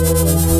[0.00, 0.57] Música